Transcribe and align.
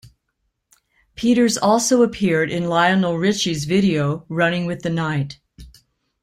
Peters 1.13 1.59
also 1.59 2.01
appeared 2.01 2.49
in 2.49 2.67
Lionel 2.67 3.19
Richie's 3.19 3.65
video 3.65 4.25
"Running 4.29 4.65
With 4.65 4.81
The 4.81 4.89
Night". 4.89 5.39